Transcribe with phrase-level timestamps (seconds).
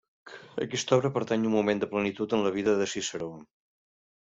[0.63, 3.31] Aquesta obra pertany a un moment de plenitud en la vida de Ciceró.